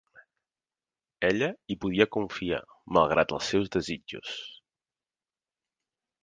Ella 1.27 1.49
hi 1.73 1.77
podia 1.85 2.07
confiar, 2.17 2.61
malgrat 2.97 3.35
els 3.39 3.51
seus 3.53 3.71
desitjos. 3.77 4.33